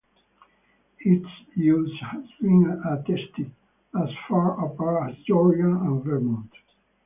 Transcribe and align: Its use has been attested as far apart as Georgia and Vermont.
Its 1.01 1.27
use 1.53 2.01
has 2.11 2.23
been 2.41 2.81
attested 2.89 3.51
as 4.01 4.09
far 4.27 4.65
apart 4.65 5.11
as 5.11 5.17
Georgia 5.25 5.69
and 5.69 6.03
Vermont. 6.03 6.49